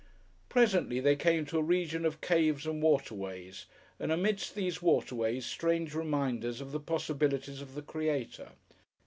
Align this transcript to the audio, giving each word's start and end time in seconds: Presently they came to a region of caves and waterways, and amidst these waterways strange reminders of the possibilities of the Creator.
Presently 0.49 0.99
they 0.99 1.15
came 1.15 1.45
to 1.45 1.59
a 1.59 1.61
region 1.61 2.05
of 2.05 2.21
caves 2.21 2.65
and 2.65 2.81
waterways, 2.81 3.67
and 3.99 4.11
amidst 4.11 4.55
these 4.55 4.81
waterways 4.81 5.45
strange 5.45 5.93
reminders 5.93 6.59
of 6.59 6.71
the 6.71 6.79
possibilities 6.79 7.61
of 7.61 7.75
the 7.75 7.83
Creator. 7.83 8.53